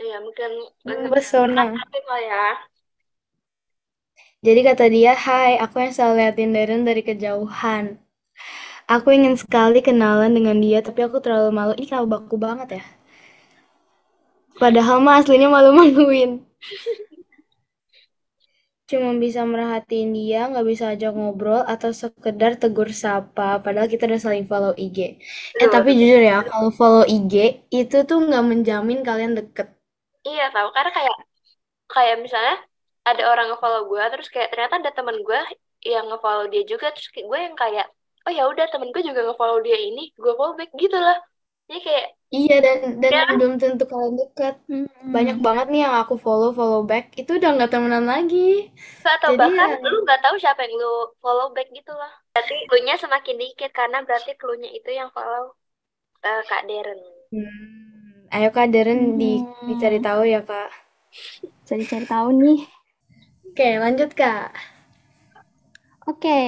Iya, 0.00 0.16
mungkin 0.24 0.50
Mempesona. 0.86 1.62
ya. 2.30 2.44
Jadi 4.46 4.60
kata 4.68 4.84
dia, 4.94 5.12
Hai, 5.26 5.52
aku 5.64 5.76
yang 5.82 5.92
selalu 5.96 6.14
liatin 6.20 6.50
Darren 6.54 6.82
dari 6.88 7.02
kejauhan. 7.08 7.84
Aku 8.84 9.08
ingin 9.16 9.34
sekali 9.40 9.80
kenalan 9.80 10.32
dengan 10.36 10.56
dia, 10.60 10.78
tapi 10.84 11.00
aku 11.06 11.16
terlalu 11.24 11.50
malu. 11.58 11.72
Ini 11.80 11.88
kalau 11.88 12.06
baku 12.08 12.36
banget 12.36 12.68
ya. 12.80 12.84
Padahal 14.62 15.02
mah 15.02 15.20
aslinya 15.20 15.48
malu-maluin. 15.50 16.42
Cuma 18.84 19.16
bisa 19.16 19.42
merhatiin 19.48 20.12
dia, 20.12 20.44
nggak 20.46 20.66
bisa 20.68 20.84
ajak 20.92 21.16
ngobrol 21.16 21.64
atau 21.64 21.90
sekedar 21.90 22.60
tegur 22.60 22.92
sapa. 22.92 23.58
Padahal 23.64 23.88
kita 23.88 24.04
udah 24.04 24.20
saling 24.20 24.44
follow 24.44 24.76
IG. 24.76 25.18
Eh, 25.56 25.68
tapi 25.72 25.96
jujur 25.96 26.20
ya, 26.20 26.44
kalau 26.44 26.68
follow 26.68 27.04
IG 27.08 27.64
itu 27.72 27.96
tuh 28.04 28.18
nggak 28.28 28.44
menjamin 28.44 29.00
kalian 29.00 29.32
deket. 29.40 29.72
Iya, 30.22 30.52
tahu 30.52 30.68
karena 30.76 30.90
kayak 30.92 31.16
kayak 31.88 32.16
misalnya 32.20 32.56
ada 33.04 33.22
orang 33.28 33.46
nge-follow 33.52 33.82
gue 33.92 34.04
terus 34.16 34.28
kayak 34.32 34.48
ternyata 34.52 34.80
ada 34.80 34.92
teman 34.96 35.16
gue 35.20 35.40
yang 35.84 36.08
nge-follow 36.08 36.48
dia 36.48 36.64
juga 36.64 36.88
terus 36.92 37.12
gue 37.12 37.38
yang 37.38 37.52
kayak 37.52 37.86
oh 38.24 38.32
ya 38.32 38.48
udah 38.48 38.64
temen 38.72 38.88
gue 38.88 39.02
juga 39.04 39.20
nge-follow 39.28 39.60
dia 39.60 39.76
ini 39.76 40.08
gue 40.16 40.32
follow 40.32 40.56
back 40.56 40.72
gitu 40.72 40.96
lah 40.96 41.20
jadi 41.68 41.80
kayak 41.80 42.06
Iya, 42.34 42.56
dan 42.58 42.78
dan 42.98 43.12
Ya. 43.14 43.24
belum 43.38 43.62
tentu 43.62 43.86
kalian 43.86 44.18
deket. 44.18 44.58
Hmm. 44.66 44.90
Banyak 45.14 45.38
banget 45.38 45.66
nih 45.70 45.86
yang 45.86 45.94
aku 46.02 46.18
follow, 46.18 46.50
follow 46.50 46.82
back. 46.82 47.14
Itu 47.14 47.38
udah 47.38 47.54
nggak 47.54 47.70
temenan 47.70 48.10
lagi. 48.10 48.74
atau 49.06 49.30
Jadi 49.30 49.38
bahkan 49.38 49.68
ya- 49.70 49.78
lu 49.86 50.02
nggak 50.02 50.18
tahu 50.18 50.34
siapa 50.42 50.66
yang 50.66 50.74
lu 50.74 51.14
follow 51.22 51.54
back 51.54 51.70
gitu 51.70 51.92
lah 51.94 52.10
berarti 52.34 52.56
clue-nya 52.66 52.98
semakin 52.98 53.36
dikit 53.38 53.70
karena 53.70 54.02
berarti 54.02 54.34
clue-nya 54.34 54.66
itu 54.72 54.90
yang 54.90 55.12
follow 55.14 55.54
eh, 56.24 56.42
Kak 56.50 56.66
Darren 56.66 56.98
Hmm, 57.30 58.26
Ayo 58.34 58.48
Kak 58.50 58.72
Darren 58.72 59.14
di, 59.20 59.38
Hmm. 59.38 59.70
dicari 59.70 60.00
tahu 60.02 60.24
ya 60.26 60.40
Kak. 60.42 60.72
Cari-cari 61.68 62.06
tahu 62.08 62.28
nih. 62.34 62.58
Oke, 63.52 63.68
lanjut 63.78 64.10
Kak. 64.16 64.50
Oke, 66.10 66.40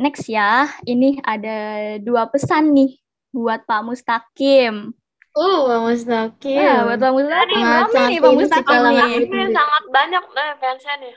next 0.00 0.30
ya. 0.30 0.70
Ini 0.88 1.20
ada 1.20 1.58
dua 2.00 2.30
pesan 2.32 2.72
nih 2.72 3.01
buat 3.32 3.60
Pak 3.64 3.80
Mustaqim. 3.82 4.92
Oh, 5.32 5.64
Bang 5.64 5.88
Mustaqim. 5.88 6.60
Ya, 6.60 6.84
buat 6.84 7.00
Pak 7.00 7.12
Mustaqim. 7.16 7.56
Sangat- 7.64 7.88
Rame 7.88 8.00
nih 8.12 8.20
Pak 8.20 8.32
ini 8.32 8.44
nih. 8.44 8.56
nggak- 8.92 9.12
ini 9.16 9.44
sangat 9.50 9.84
banyak 9.88 10.22
eh, 10.36 10.52
fansnya 10.60 10.94
nih 11.00 11.14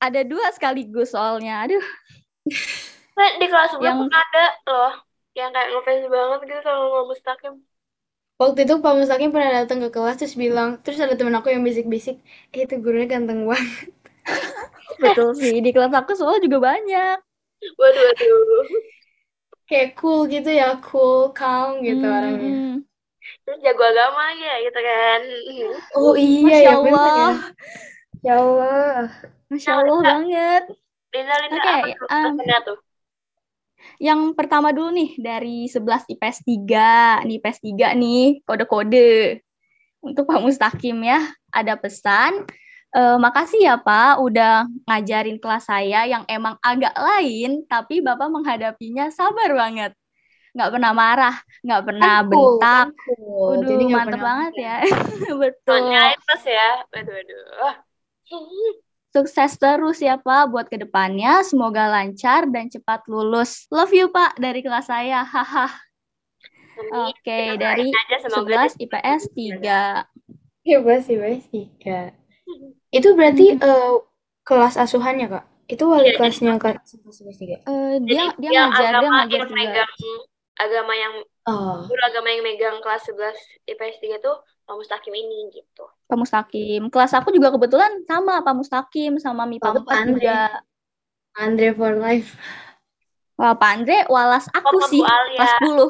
Ada 0.00 0.20
dua 0.24 0.46
sekaligus 0.52 1.12
soalnya. 1.12 1.64
Aduh, 1.64 1.84
Nah, 3.16 3.30
di 3.38 3.46
kelas 3.46 3.70
gue 3.78 3.84
Yang- 3.84 4.00
pernah 4.10 4.20
ada 4.26 4.44
loh 4.66 4.92
yang 5.34 5.50
kayak 5.54 5.68
ngefans 5.70 6.04
banget 6.10 6.38
gitu 6.46 6.60
sama 6.62 6.80
Mama 6.82 7.02
Mustaqim 7.10 7.54
Waktu 8.34 8.58
itu 8.66 8.74
Pak 8.82 8.92
Mustaqim 8.98 9.30
pernah 9.30 9.62
datang 9.62 9.78
ke 9.78 9.88
kelas 9.94 10.18
terus 10.18 10.34
bilang, 10.34 10.82
terus 10.82 10.98
ada 10.98 11.14
temen 11.14 11.30
aku 11.38 11.54
yang 11.54 11.62
bisik-bisik, 11.62 12.18
eh 12.50 12.66
itu 12.66 12.74
gurunya 12.82 13.06
ganteng 13.06 13.46
banget. 13.46 13.94
betul 15.02 15.30
sih. 15.38 15.62
Di 15.62 15.70
kelas 15.70 15.94
aku 15.94 16.18
soal 16.18 16.42
juga 16.42 16.58
banyak. 16.74 17.16
waduh 17.78 18.02
waduh 18.04 18.66
Kayak 19.64 19.96
cool 19.96 20.28
gitu 20.28 20.50
ya, 20.52 20.76
cool, 20.84 21.32
calm 21.32 21.80
gitu 21.80 22.04
Hmm, 22.04 22.16
orangnya. 22.16 22.50
hmm. 22.52 22.74
terus 23.44 23.58
jago 23.64 23.80
agama 23.84 24.20
lagi 24.32 24.44
ya 24.44 24.56
gitu 24.68 24.80
kan 24.84 25.20
Oh 25.96 26.12
iya 26.16 26.40
Masya 26.44 26.60
ya 26.60 26.74
bener 26.84 26.92
ya. 26.92 27.00
Allah. 27.00 27.32
Ya 28.24 28.34
Allah. 28.40 29.04
Masya 29.48 29.72
Allah 29.80 29.98
banget. 30.00 30.62
Linda 31.14 31.34
Linda 31.40 31.56
Oke, 31.56 31.70
apa 31.70 31.86
tuh 31.88 32.06
um, 32.12 32.34
tuh 32.68 32.78
Yang 34.00 34.20
pertama 34.34 34.68
dulu 34.74 34.90
nih 34.92 35.10
dari 35.20 35.68
11 35.68 36.08
IPS 36.08 36.38
3. 36.44 37.24
Nih 37.24 37.36
IPS 37.40 37.58
3 37.64 37.88
nih, 37.96 38.42
kode-kode. 38.44 39.40
Untuk 40.04 40.24
Pak 40.28 40.40
Mustaqim 40.44 41.00
ya, 41.00 41.20
ada 41.48 41.80
pesan. 41.80 42.44
Eh, 42.94 43.18
makasih 43.18 43.58
ya 43.58 43.74
Pak 43.74 44.22
udah 44.22 44.70
ngajarin 44.86 45.42
kelas 45.42 45.66
saya 45.66 46.06
yang 46.06 46.22
emang 46.30 46.54
agak 46.62 46.94
lain, 46.94 47.66
tapi 47.66 47.98
Bapak 47.98 48.30
menghadapinya 48.30 49.10
sabar 49.10 49.50
banget. 49.50 49.98
Nggak 50.54 50.70
pernah 50.78 50.92
marah, 50.94 51.36
nggak 51.66 51.82
pernah 51.82 52.14
cool, 52.22 52.30
bentak. 52.30 52.88
Waduh, 53.18 53.66
Jadi 53.66 53.84
mantep 53.90 54.14
pernah 54.14 54.22
banget 54.22 54.52
ya. 54.62 54.76
Soalnya 55.66 56.02
Betul. 56.14 56.22
terus 56.22 56.44
ya 56.46 56.70
waduh 56.94 57.14
waduh 57.18 57.74
Sukses 59.10 59.52
terus 59.58 59.98
ya 59.98 60.14
Pak 60.14 60.54
buat 60.54 60.70
ke 60.70 60.78
depannya. 60.78 61.42
Semoga 61.42 61.90
lancar 61.90 62.46
dan 62.46 62.70
cepat 62.70 63.02
lulus. 63.10 63.66
Love 63.74 63.90
you 63.90 64.06
Pak 64.14 64.38
dari 64.38 64.62
kelas 64.62 64.86
saya. 64.86 65.26
Haha. 65.26 65.66
Oke, 67.10 67.58
Kita 67.58 67.58
dari 67.58 67.90
aja 67.90 68.16
semoga 68.22 68.70
11 68.70 68.86
IPS 68.86 69.22
3. 69.34 70.06
Ya 70.62 70.78
pasti 70.78 71.14
pasti 71.18 71.60
Kak. 71.82 72.24
Itu 72.94 73.18
berarti 73.18 73.58
eh, 73.58 73.94
kelas 74.46 74.78
asuhannya 74.78 75.26
Kak? 75.26 75.44
Itu 75.66 75.90
wali 75.90 76.12
Iya. 76.12 76.16
kelasnya 76.20 76.52
sebelas, 76.84 77.36
tiga. 77.36 77.56
Eh, 77.64 77.96
Jadi 77.98 78.06
dia 78.06 78.24
dia 78.38 78.50
ngajar, 78.68 78.78
dia 78.78 78.88
agama 78.94 79.08
ngajar 79.18 79.34
yang 79.34 79.48
juga. 79.48 79.56
megang 79.58 79.92
agama 80.54 80.92
yang 80.94 81.14
Oh, 81.44 81.84
guru 81.84 82.00
agama 82.00 82.28
yang 82.30 82.40
megang 82.40 82.76
kelas 82.80 83.04
11 83.04 83.36
IPS 83.68 84.00
3 84.00 84.16
tuh 84.16 84.32
Pak 84.64 84.80
Mustaqim 84.80 85.12
ini 85.12 85.52
gitu. 85.52 85.84
Pak 86.08 86.16
Mustaqim. 86.16 86.88
Kelas 86.88 87.12
aku 87.12 87.28
juga 87.28 87.52
kebetulan 87.52 88.00
sama 88.04 88.40
Pak 88.40 88.54
Mustaqim 88.54 89.20
sama 89.20 89.44
MIPA 89.44 89.68
Aku 89.70 89.84
4 89.84 89.92
Andre. 89.92 90.12
juga. 90.16 90.38
Andre 91.34 91.68
for 91.74 91.92
life. 91.98 92.32
Wah, 93.34 93.52
Pak 93.52 93.70
Andre 93.76 93.98
walas 94.08 94.46
aku 94.48 94.72
Oh, 94.72 94.88
sih 94.88 95.02
Pak 95.02 95.20
pas 95.36 95.52
10. 95.60 95.84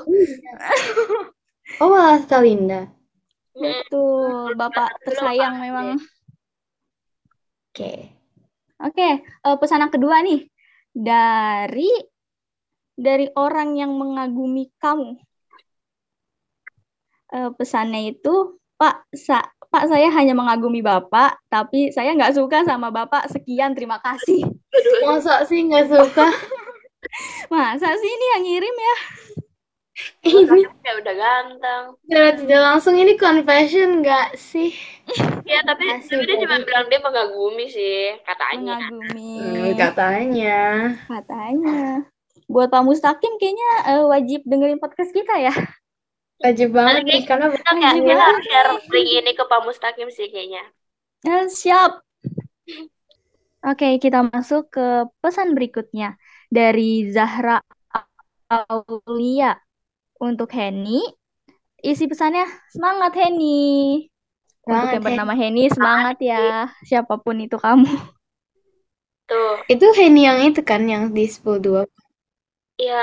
Oh, 1.78 1.88
malah 1.88 2.18
Kalinda. 2.26 2.90
Betul, 3.54 4.58
Bapak 4.58 4.90
Dulu, 4.90 5.06
tersayang 5.06 5.54
Pak 5.54 5.62
memang. 5.62 5.88
Oke. 7.74 8.06
Oke, 8.78 9.08
eh, 9.26 9.56
pesan 9.58 9.82
yang 9.82 9.90
kedua 9.90 10.22
nih 10.22 10.46
dari 10.94 11.90
dari 12.94 13.26
orang 13.34 13.74
yang 13.74 13.90
mengagumi 13.98 14.70
kamu. 14.78 15.18
Eh, 17.34 17.50
pesannya 17.58 18.14
itu, 18.14 18.62
Pak, 18.78 19.10
sa- 19.18 19.50
Pak 19.74 19.90
saya 19.90 20.06
hanya 20.14 20.38
mengagumi 20.38 20.86
Bapak, 20.86 21.42
tapi 21.50 21.90
saya 21.90 22.14
nggak 22.14 22.38
suka 22.38 22.62
sama 22.62 22.94
Bapak. 22.94 23.26
Sekian, 23.26 23.74
terima 23.74 23.98
kasih. 23.98 24.46
Masa 25.02 25.42
sih 25.50 25.66
nggak 25.66 25.90
suka? 25.90 26.30
Masa 27.50 27.90
sih 27.98 28.06
ini 28.06 28.26
yang 28.38 28.42
ngirim 28.46 28.76
ya? 28.78 28.96
Ini 30.26 30.66
ya 30.82 30.92
udah 30.98 31.14
ganteng. 31.14 31.84
secara 32.02 32.30
tidak 32.34 32.60
langsung 32.66 32.94
ini 32.98 33.12
confession 33.14 34.02
nggak 34.02 34.34
sih? 34.34 34.74
Ya 35.44 35.60
tapi 35.62 35.84
dia 36.26 36.36
cuma 36.40 36.56
bilang 36.64 36.86
dia 36.90 37.00
mengagumi 37.04 37.64
sih 37.68 38.16
katanya. 38.26 38.74
Mengagumi, 38.80 39.30
Hmm, 39.44 39.78
katanya. 39.78 40.54
katanya. 41.08 42.04
Buat 42.50 42.68
Pak 42.72 42.82
Mustaqim 42.84 43.32
kayaknya 43.40 43.70
eh, 43.88 44.02
wajib 44.04 44.40
dengerin 44.44 44.80
podcast 44.82 45.12
kita 45.14 45.34
ya. 45.40 45.52
Wajib 46.42 46.68
banget 46.76 47.02
nih 47.08 47.20
karena 47.24 47.46
Kita 47.54 47.70
kayak 47.72 47.94
kita 47.94 48.14
banget 48.18 48.42
share 48.44 48.70
link 48.92 49.08
ini 49.22 49.30
ke 49.38 49.44
Pak 49.48 49.60
Mustaqim 49.64 50.08
sih 50.10 50.26
kayaknya. 50.28 50.62
Eh, 51.24 51.48
siap. 51.48 52.04
Oke, 53.64 53.96
kita 54.02 54.18
masuk 54.28 54.68
ke 54.74 55.08
pesan 55.24 55.56
berikutnya 55.56 56.20
dari 56.52 57.08
Zahra 57.08 57.64
Aulia 58.52 59.56
untuk 60.20 60.50
Henny. 60.54 61.02
Isi 61.84 62.04
pesannya 62.10 62.46
semangat 62.74 63.12
Henny. 63.20 64.08
Untuk 64.68 64.88
Semangat, 64.88 64.94
yang 64.94 65.04
bernama 65.04 65.32
Henny 65.40 65.68
semangat 65.72 66.16
ya, 66.30 66.68
siapa 66.88 67.14
pun 67.24 67.36
itu 67.44 67.56
kamu. 67.60 67.88
Tuh, 69.28 69.58
Itu 69.72 69.86
Henny 69.98 70.22
yang 70.28 70.38
itu 70.48 70.60
kan 70.70 70.82
yang 70.92 71.04
di 71.16 71.24
10 71.34 71.84
ya 72.86 73.00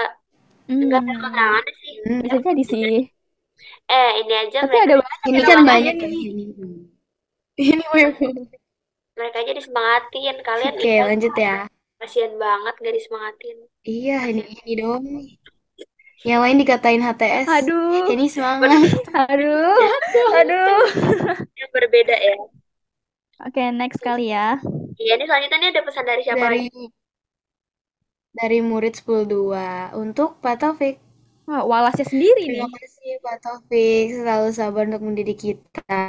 nggak 0.86 1.02
ada 1.04 1.14
Hmm, 1.14 1.22
keterangan 1.24 1.66
sih. 1.82 1.96
Hmm. 2.06 2.22
bisa 2.24 2.38
jadi 2.46 2.64
sih. 2.72 2.88
Eh, 3.90 4.10
ini 4.22 4.34
aja 4.44 4.60
Tapi 4.62 4.68
mereka 4.70 4.86
ada 4.86 4.96
banget 5.02 5.20
Ini 5.30 5.42
kan 5.50 5.60
banyak 5.70 5.96
kan 6.02 6.10
nih. 6.14 6.24
Henny. 6.24 6.46
Ini 7.58 7.84
Weibo. 7.94 8.28
mereka 9.18 9.38
aja 9.44 9.54
disemangatin. 9.60 10.36
Kalian 10.48 10.76
Oke, 10.76 10.88
iya, 10.88 11.02
lanjut 11.10 11.34
ya. 11.38 11.68
kasihan 12.00 12.34
banget 12.44 12.76
gak 12.84 12.96
disemangatin. 12.98 13.58
Iya, 13.90 14.14
Henny 14.24 14.42
Henny 14.58 14.74
doang 14.80 15.04
nih. 15.16 15.30
Yang 16.22 16.40
lain 16.46 16.58
dikatain 16.62 17.02
HTS. 17.02 17.48
Aduh, 17.50 18.06
Henny 18.06 18.30
semangat. 18.30 18.70
aduh, 19.32 19.74
aduh. 20.38 20.82
Yang 21.58 21.70
berbeda 21.74 22.16
ya. 22.16 22.36
Oke, 23.42 23.64
next 23.74 24.00
kali 24.06 24.30
ya. 24.30 24.62
Iya, 25.02 25.18
ini 25.18 25.26
selanjutnya 25.26 25.58
ini 25.58 25.68
ada 25.74 25.82
pesan 25.82 26.06
dari 26.06 26.22
siapa 26.22 26.46
Dari 26.46 26.70
lagi? 26.70 26.86
dari 28.32 28.64
murid 28.64 28.96
102 28.96 29.98
untuk 29.98 30.40
Pak 30.40 30.56
Taufik. 30.62 30.96
Wah, 31.50 31.66
walasnya 31.68 32.06
sendiri 32.08 32.48
nih. 32.48 32.64
Terima 32.64 32.70
kasih 32.70 33.12
Pak 33.20 33.38
Taufik 33.44 34.06
selalu 34.14 34.48
sabar 34.54 34.84
untuk 34.88 35.04
mendidik 35.04 35.38
kita. 35.42 36.06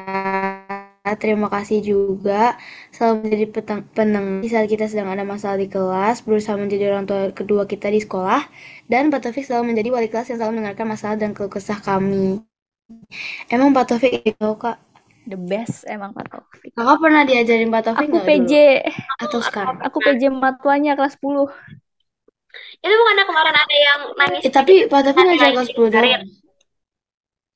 Terima 1.02 1.50
kasih 1.50 1.82
juga 1.82 2.54
selalu 2.94 3.26
menjadi 3.26 3.46
petang- 3.50 3.86
penengah 3.90 4.38
di 4.38 4.48
saat 4.54 4.70
kita 4.70 4.86
sedang 4.86 5.10
ada 5.10 5.26
masalah 5.26 5.58
di 5.58 5.66
kelas, 5.66 6.22
berusaha 6.22 6.54
menjadi 6.54 6.94
orang 6.94 7.10
tua 7.10 7.20
kedua 7.34 7.66
kita 7.66 7.90
di 7.90 7.98
sekolah, 7.98 8.46
dan 8.86 9.10
Pak 9.10 9.26
Taufik 9.26 9.42
selalu 9.42 9.74
menjadi 9.74 9.90
wali 9.90 10.06
kelas 10.06 10.30
yang 10.30 10.38
selalu 10.38 10.62
mendengarkan 10.62 10.86
masalah 10.94 11.16
dan 11.18 11.34
keluh 11.34 11.50
kesah 11.50 11.82
kami. 11.82 12.46
Emang 13.50 13.74
Pak 13.74 13.84
Taufik 13.90 14.22
itu 14.22 14.48
kak? 14.62 14.78
The 15.26 15.38
best 15.38 15.90
emang 15.90 16.14
Pak 16.14 16.30
Taufik. 16.30 16.70
Kakak 16.70 16.98
pernah 17.02 17.22
diajarin 17.26 17.68
Pak 17.74 17.82
Taufik 17.82 18.06
Aku 18.06 18.18
PJ, 18.22 18.52
dulu? 18.54 19.22
Atau 19.26 19.40
sekarang? 19.42 19.76
aku 19.82 19.98
PJ 19.98 20.22
matuanya 20.30 20.94
kelas 20.94 21.18
10. 21.18 21.50
Itu 22.78 22.94
bukannya 22.94 23.24
kemarin 23.26 23.54
ada 23.58 23.74
yang 23.74 24.00
nangis 24.18 24.42
Eh, 24.46 24.52
tapi 24.54 24.74
Pak 24.86 25.00
Taufik 25.02 25.24
ngajar 25.26 25.50
kelas 25.50 25.68
10 25.74 25.90
doang. 25.90 26.22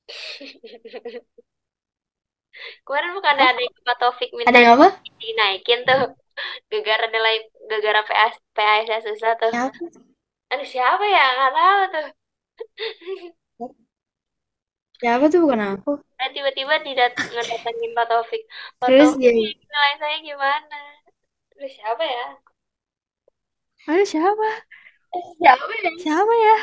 Kemarin 2.86 3.12
bukan 3.16 3.34
ada 3.36 3.60
yang 3.60 3.74
Pak 3.84 3.96
Taufik 4.00 4.30
minta 4.32 4.48
Ada 4.50 4.58
yang 4.62 4.74
apa? 4.80 4.88
dinaikin 5.20 5.80
tuh. 5.84 6.14
Gara 6.84 7.06
nilai 7.08 7.36
gara 7.80 8.02
PAS 8.04 8.34
PAS 8.52 9.02
susah 9.04 9.32
tuh. 9.40 9.52
Siapa? 9.52 9.78
Aduh 10.52 10.68
siapa 10.68 11.04
ya? 11.04 11.24
Nggak 11.36 11.52
tahu 11.56 11.80
tuh. 11.94 12.06
Siapa 14.96 15.24
tuh 15.28 15.40
bukan 15.44 15.60
aku. 15.76 15.92
Nah, 16.16 16.28
tiba-tiba 16.32 16.80
tidak 16.80 17.12
ngedatengin 17.20 17.92
Pak 17.92 18.06
Taufik. 18.08 18.42
Pak 18.80 18.88
Terus 18.88 19.12
Taufik, 19.12 19.20
dia 19.20 19.32
nilai 19.36 19.92
saya 20.00 20.16
gimana? 20.24 20.80
Aduh 21.56 21.72
siapa 21.72 22.04
ya? 22.04 22.26
Aduh, 23.86 24.08
siapa? 24.08 24.48
siapa 25.40 25.64
ya? 25.84 25.90
Siapa 26.00 26.32
ya? 26.32 26.56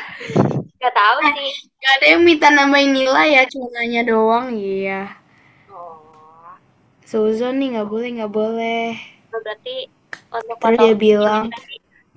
Gak 0.82 0.94
tahu 0.94 1.18
sih. 1.38 1.50
Gak 1.80 1.92
ada 1.96 2.04
yang 2.12 2.22
minta 2.26 2.48
nambahin 2.52 2.92
nilai 2.92 3.28
ya, 3.38 3.42
cuma 3.48 3.70
nanya 3.72 4.02
doang. 4.04 4.52
Iya. 4.52 5.23
Oh, 7.10 7.10
Suzon 7.10 7.54
nih 7.58 7.68
nggak 7.72 7.88
boleh, 7.92 8.08
nggak 8.16 8.32
boleh. 8.38 8.84
berarti 9.32 9.76
untuk 10.38 10.58
Terus 10.60 10.78
dia 10.82 10.94
bilang, 11.04 11.44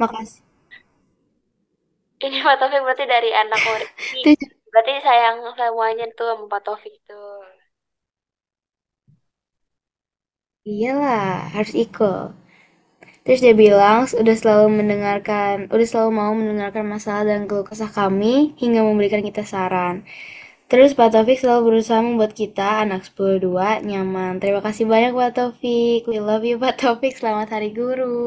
makasih. 0.02 0.42
ini 2.26 2.38
Pak 2.46 2.56
Taufik 2.60 2.82
berarti 2.86 3.06
dari 3.14 3.30
anak 3.42 3.60
murid 3.68 3.90
Berarti 4.72 4.94
sayang 5.08 5.38
semuanya 5.60 6.06
tuh 6.18 6.28
sama 6.30 6.46
Pak 6.54 6.62
Taufik 6.66 6.96
tuh. 7.10 7.42
iyalah, 10.72 11.50
harus 11.56 11.74
equal. 11.84 12.22
Terus 13.26 13.40
dia 13.46 13.54
bilang, 13.66 14.00
udah 14.22 14.36
selalu 14.42 14.68
mendengarkan, 14.80 15.56
udah 15.74 15.88
selalu 15.92 16.12
mau 16.22 16.32
mendengarkan 16.40 16.86
masalah 16.96 17.24
dan 17.30 17.42
keluh 17.50 17.68
kesah 17.70 17.92
kami, 18.00 18.56
hingga 18.62 18.82
memberikan 18.90 19.22
kita 19.28 19.44
saran. 19.54 19.96
Terus 20.72 20.92
Pak 21.00 21.10
Taufik 21.14 21.38
selalu 21.42 21.62
berusaha 21.68 22.00
membuat 22.08 22.32
kita, 22.42 22.68
anak 22.84 23.02
102, 23.08 23.70
nyaman. 23.90 24.34
Terima 24.42 24.62
kasih 24.68 24.86
banyak 24.92 25.12
Pak 25.20 25.32
Taufik. 25.38 26.02
We 26.10 26.18
love 26.28 26.44
you 26.50 26.56
Pak 26.64 26.76
Taufik. 26.82 27.14
Selamat 27.20 27.48
Hari 27.56 27.70
Guru. 27.80 28.18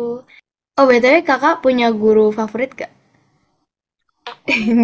Oh, 0.78 0.86
BTW 0.88 1.16
kakak 1.28 1.56
punya 1.64 1.86
guru 2.02 2.26
favorit 2.38 2.70
gak? 2.80 2.90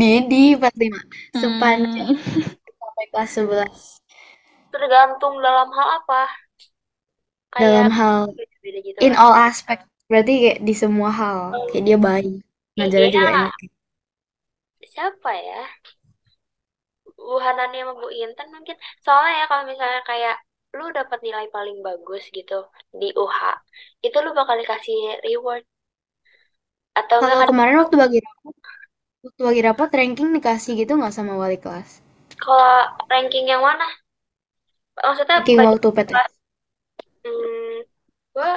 Didi 0.00 0.42
45. 0.56 1.02
Sepanjang 1.40 2.10
Hmm, 2.30 2.56
sampai 2.80 3.04
kelas 3.12 3.30
11. 3.36 3.82
Tergantung 4.72 5.34
dalam 5.44 5.68
hal 5.76 5.88
apa. 5.98 6.22
Dalam 7.60 7.86
Kayak 7.86 7.90
hal, 7.98 8.20
beda-beda 8.36 8.78
gitu 8.88 9.00
in 9.06 9.12
kan. 9.12 9.18
all 9.22 9.34
aspect. 9.48 9.82
Berarti 10.10 10.32
kayak 10.42 10.58
di 10.68 10.74
semua 10.82 11.10
hal. 11.20 11.40
Kayak 11.70 11.84
dia 11.88 11.98
baik. 12.08 12.26
Ngajarnya 12.76 13.10
juga 13.16 13.28
enak. 13.36 13.52
siapa 14.92 15.30
ya? 15.48 15.60
Bu 17.26 17.34
Hanani 17.46 17.76
sama 17.82 17.94
Bu 18.00 18.08
Intan 18.22 18.48
mungkin. 18.54 18.76
Soalnya 19.04 19.32
ya 19.40 19.44
kalau 19.50 19.64
misalnya 19.72 20.00
kayak 20.10 20.36
lu 20.78 20.84
dapat 20.98 21.18
nilai 21.26 21.46
paling 21.56 21.78
bagus 21.86 22.22
gitu 22.38 22.54
di 23.00 23.08
UH, 23.22 23.40
itu 24.06 24.16
lu 24.24 24.30
bakal 24.38 24.56
dikasih 24.62 24.98
reward. 25.26 25.62
Atau 27.00 27.20
Kalau 27.20 27.34
kan 27.40 27.48
kemarin 27.50 27.76
waktu 27.82 27.96
bagi 28.02 28.18
rapot, 28.26 28.54
waktu 29.24 29.42
bagi 29.48 29.62
rapot 29.68 29.90
ranking 29.98 30.28
dikasih 30.36 30.72
gitu 30.80 30.92
nggak 30.98 31.14
sama 31.16 31.34
wali 31.42 31.58
kelas? 31.64 31.90
kalau 32.42 32.96
ranking 33.10 33.46
yang 33.52 33.62
mana? 33.68 33.84
Maksudnya 35.04 35.36
Ranking 35.36 35.60
bagi 35.60 35.76
waktu 35.76 35.88
PT. 35.96 36.10
kelas, 36.10 36.32
hmm, 37.24 37.76
gua 38.34 38.50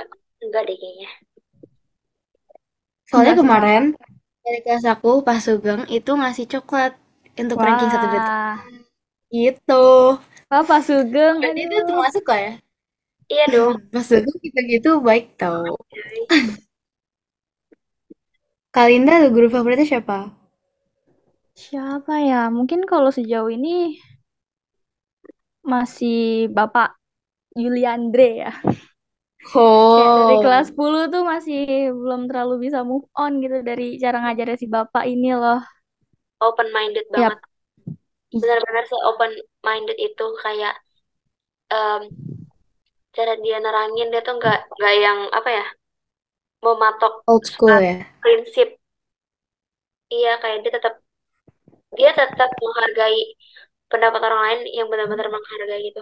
enggak 0.43 0.63
deh 0.67 0.77
kayaknya. 0.81 1.09
Soalnya 3.09 3.35
enggak 3.39 3.39
kemarin 3.39 3.83
dari 4.45 4.59
kelas 4.65 4.85
aku 4.93 5.11
pas 5.27 5.39
Sugeng 5.45 5.81
itu 5.97 6.11
ngasih 6.19 6.45
coklat 6.53 6.93
untuk 7.45 7.59
ranking 7.65 7.89
satu 7.93 8.05
detik. 8.13 8.33
Wah, 8.33 8.55
Gitu. 9.33 9.73
Wah, 10.49 10.63
Pak 10.69 10.81
Sugeng, 10.87 11.35
Berarti 11.41 11.61
itu 11.65 11.75
termasuk 11.89 12.23
lah 12.29 12.39
ya. 12.45 12.51
Iya 13.31 13.43
dong. 13.53 13.73
Pas 13.93 14.05
Sugeng 14.09 14.37
kita 14.45 14.59
gitu 14.73 14.89
baik 15.07 15.23
tau. 15.39 15.63
Kalinda 18.75 19.15
guru 19.35 19.47
favoritnya 19.55 19.85
siapa? 19.91 20.17
Siapa 21.63 22.13
ya? 22.29 22.41
Mungkin 22.55 22.79
kalau 22.91 23.09
sejauh 23.17 23.49
ini 23.57 23.69
masih 25.71 26.17
Bapak 26.55 26.87
Yuliandre 27.61 28.27
ya. 28.43 28.51
Kayak 29.93 30.11
dari 30.19 30.35
Oh. 30.35 30.41
kelas 30.43 30.65
10 30.69 31.03
tuh 31.13 31.21
masih 31.31 31.57
belum 31.99 32.21
terlalu 32.29 32.53
bisa 32.65 32.79
move 32.89 33.05
on 33.21 33.31
gitu 33.43 33.55
dari 33.69 33.83
cara 34.03 34.17
ngajarnya 34.23 34.57
si 34.61 34.67
Bapak 34.75 35.03
ini 35.13 35.27
loh. 35.41 35.59
Open 36.47 36.67
minded 36.75 37.05
Yap. 37.15 37.35
banget. 37.35 37.39
Benar-benar 38.41 38.83
se 38.89 38.95
open 39.09 39.31
minded 39.67 39.97
itu 40.07 40.25
kayak 40.43 40.73
em, 41.71 42.03
cara 43.15 43.33
dia 43.43 43.57
nerangin 43.63 44.07
dia 44.11 44.21
tuh 44.27 44.33
nggak 44.39 44.57
nggak 44.77 44.93
yang 45.05 45.19
apa 45.37 45.49
ya 45.57 45.63
mematok 46.63 47.13
Old 47.27 47.45
school 47.45 47.79
ya. 47.81 48.05
prinsip. 48.21 48.69
Iya 50.15 50.29
kayak 50.41 50.57
dia 50.63 50.71
tetap 50.77 50.93
dia 51.97 52.09
tetap 52.19 52.49
menghargai 52.63 53.19
pendapat 53.91 54.21
orang 54.27 54.41
lain 54.45 54.59
yang 54.77 54.87
benar-benar 54.91 55.27
menghargai 55.35 55.81
gitu. 55.89 56.01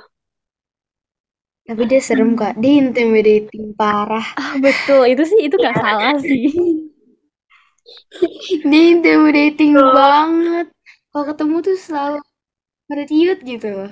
Tapi 1.67 1.83
dia 1.89 2.01
serem 2.07 2.31
Hmm. 2.31 2.39
kak. 2.39 2.53
Dia 2.61 2.73
intimidating 2.83 3.65
parah. 3.79 4.27
Ah, 4.39 4.53
betul. 4.65 5.01
Itu 5.11 5.23
sih 5.29 5.39
itu 5.47 5.55
nggak 5.61 5.77
Iya. 5.77 5.83
salah 5.83 6.13
sih. 6.29 6.41
Dia 8.69 8.83
intimidating 8.93 9.73
Tuh. 9.75 9.91
banget. 9.97 10.65
Kalau 11.11 11.25
ketemu 11.29 11.55
tuh 11.65 11.75
selalu 11.85 12.17
pada 12.89 13.03
tiut 13.11 13.39
gitu 13.51 13.67
loh. 13.77 13.91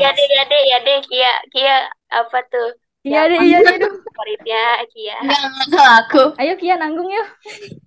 Ya 0.00 0.08
deh 0.16 0.28
ya 0.36 0.42
deh 0.50 0.62
ya 0.70 0.78
deh 0.86 0.98
Kia 1.08 1.32
Kia 1.52 1.76
apa 2.10 2.38
tuh 2.52 2.68
Iya 3.06 3.20
deh, 3.30 3.40
iya 3.48 3.58
deh. 3.66 3.76
Duh. 3.82 3.94
favoritnya 4.04 4.60
Kia. 4.92 5.16
Enggak, 5.24 5.40
enggak 5.48 5.68
kalau 5.72 5.92
aku. 6.00 6.22
Ayo 6.40 6.52
Kia 6.60 6.74
nanggung 6.80 7.08
yuk. 7.16 7.28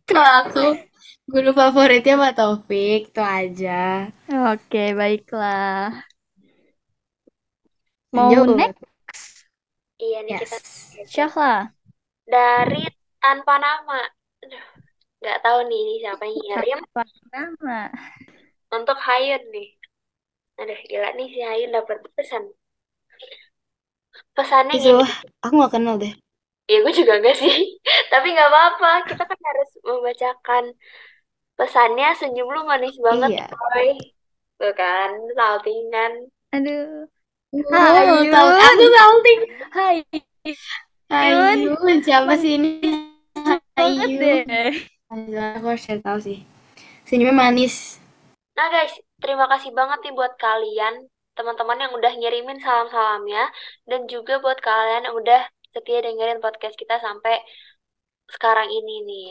Kalau 0.09 0.31
aku 0.41 0.65
guru 1.31 1.49
favoritnya 1.55 2.13
Pak 2.21 2.33
Taufik, 2.37 3.01
itu 3.13 3.21
aja. 3.21 4.09
Oke, 4.51 4.83
baiklah. 4.99 6.03
Mau 8.15 8.29
Lanjut. 8.29 8.47
next? 8.57 8.83
Iya 10.03 10.19
nih 10.25 10.33
kita 10.41 10.57
Yes. 10.59 10.65
Syahla. 11.13 11.73
dari 12.33 12.83
tanpa 13.23 13.53
nama. 13.65 13.99
Aduh, 14.43 14.63
nggak 15.21 15.39
tahu 15.45 15.59
nih 15.69 15.79
ini 15.83 15.93
siapa 16.03 16.23
yang 16.29 16.37
ngirim 16.43 16.79
Apa 16.83 17.03
nama? 17.33 17.79
untuk 18.77 18.97
Hayun 19.07 19.43
nih. 19.53 19.67
Aduh 20.61 20.79
gila 20.89 21.09
nih 21.17 21.27
si 21.33 21.39
Hayun 21.47 21.71
dapat 21.77 21.97
pesan. 22.17 22.43
Pesannya 24.37 24.75
Itu 24.77 24.93
gini. 25.01 25.03
aku 25.45 25.53
gak 25.63 25.73
kenal 25.73 25.95
deh. 26.01 26.13
Ya 26.71 26.77
gue 26.83 26.93
juga 26.95 27.13
enggak 27.19 27.35
sih. 27.41 27.53
Tapi 28.11 28.27
nggak 28.33 28.49
apa-apa. 28.51 28.89
Kita 29.09 29.23
kan 29.29 29.39
harus 29.49 29.69
membacakan 29.83 30.63
pesannya 31.57 32.07
senyum 32.19 32.47
lu 32.55 32.61
manis 32.69 32.95
banget 33.07 33.31
Iya. 33.35 33.45
coy. 33.51 33.89
Tuh 34.59 34.73
kan, 34.79 35.11
saltingan. 35.37 36.13
Aduh. 36.55 37.09
Oh, 37.53 37.69
Hayun. 37.69 38.27
aku 38.33 38.85
salting. 38.97 39.39
Hai. 39.75 39.95
Ayu, 41.13 41.77
siapa 42.01 42.33
sih 42.41 42.57
ini? 42.57 42.69
Banget 43.73 44.09
Ayu. 44.09 44.19
deh. 44.21 44.73
Aku 45.59 45.65
harus 45.69 45.83
cari 45.85 46.01
tahu 46.01 46.19
sih. 46.21 46.39
Senyumnya 47.05 47.35
manis. 47.35 48.01
Nah 48.53 48.69
guys, 48.69 48.93
terima 49.21 49.49
kasih 49.49 49.73
banget 49.73 49.99
nih 50.05 50.13
buat 50.13 50.33
kalian, 50.37 51.09
teman-teman 51.33 51.77
yang 51.81 51.93
udah 51.93 52.11
ngirimin 52.17 52.61
salam-salamnya, 52.61 53.49
dan 53.89 54.05
juga 54.05 54.37
buat 54.41 54.57
kalian 54.61 55.09
yang 55.09 55.15
udah 55.17 55.41
setia 55.73 56.05
dengerin 56.05 56.37
podcast 56.37 56.77
kita 56.77 57.01
sampai 57.01 57.41
sekarang 58.29 58.69
ini 58.69 58.95
nih. 59.05 59.29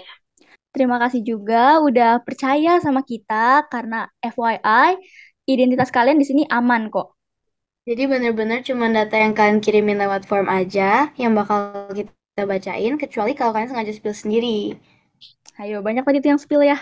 Terima 0.73 0.97
kasih 0.99 1.23
juga 1.23 1.79
udah 1.85 2.19
percaya 2.25 2.81
sama 2.81 3.05
kita 3.05 3.69
karena 3.69 4.09
FYI 4.25 4.99
identitas 5.47 5.93
kalian 5.93 6.19
di 6.19 6.27
sini 6.27 6.43
aman 6.49 6.89
kok. 6.89 7.15
Jadi 7.83 8.07
bener-bener 8.07 8.63
cuma 8.63 8.87
data 8.89 9.19
yang 9.19 9.35
kalian 9.35 9.59
kirimin 9.59 9.99
lewat 9.99 10.23
form 10.25 10.47
aja 10.47 11.11
yang 11.19 11.35
bakal 11.35 11.91
kita 11.91 12.15
bacain, 12.37 12.97
kecuali 12.97 13.37
kalau 13.37 13.53
kalian 13.53 13.69
sengaja 13.69 13.93
spill 13.93 14.17
sendiri. 14.17 14.81
Ayo, 15.61 15.85
banyak 15.85 16.05
tadi 16.05 16.25
tuh 16.25 16.31
yang 16.33 16.41
spill 16.41 16.65
ya. 16.65 16.81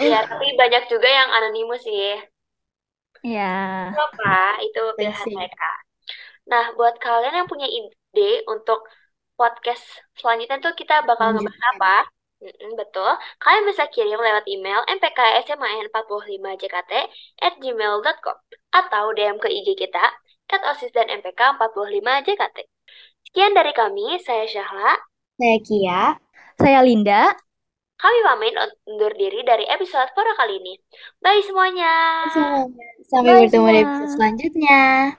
Iya, 0.00 0.24
tapi 0.24 0.56
banyak 0.56 0.88
juga 0.88 1.08
yang 1.08 1.28
anonimus 1.28 1.84
sih. 1.84 2.16
Ya. 3.20 3.92
Apa? 3.92 4.56
Itu 4.64 4.96
pilihan 4.96 5.20
sih. 5.20 5.36
mereka. 5.36 5.68
Nah, 6.48 6.72
buat 6.80 6.96
kalian 6.96 7.44
yang 7.44 7.48
punya 7.50 7.68
ide 7.68 8.40
untuk 8.48 8.88
podcast 9.36 9.84
selanjutnya 10.16 10.64
tuh 10.64 10.72
kita 10.72 11.04
bakal 11.04 11.36
ngebahas 11.36 11.64
apa? 11.76 12.08
Mm-mm, 12.40 12.72
betul. 12.80 13.12
Kalian 13.36 13.68
bisa 13.68 13.84
kirim 13.92 14.16
lewat 14.16 14.48
email 14.48 14.80
mpksman45jkt 14.88 16.92
at 17.44 17.54
gmail.com 17.60 18.36
atau 18.72 19.04
DM 19.12 19.36
ke 19.36 19.52
IG 19.52 19.76
kita 19.76 20.00
at 20.48 20.62
osis 20.72 20.88
dan 20.96 21.12
mpk 21.20 21.60
45jkt. 21.60 22.64
Sekian 23.30 23.54
dari 23.54 23.70
kami, 23.70 24.18
saya 24.26 24.42
Syahla. 24.42 24.98
Saya 25.38 25.56
Kia. 25.62 26.18
Saya 26.58 26.82
Linda. 26.82 27.30
Kami 27.94 28.18
pamit 28.26 28.58
undur 28.90 29.14
diri 29.14 29.46
dari 29.46 29.62
episode 29.70 30.10
Pora 30.18 30.34
kali 30.34 30.58
ini. 30.58 30.74
Bye 31.22 31.38
semuanya. 31.46 32.26
Sampai 33.06 33.38
Bye 33.38 33.46
bertemu 33.46 33.70
di 33.70 33.80
episode 33.86 34.12
selanjutnya. 34.18 35.14